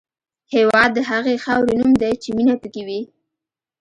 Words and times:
هېواد 0.53 0.89
د 0.95 0.99
هغې 1.09 1.35
خاورې 1.43 1.73
نوم 1.79 1.91
دی 2.01 2.11
چې 2.21 2.29
مینه 2.35 2.55
پکې 2.61 2.81
وي. 2.87 3.01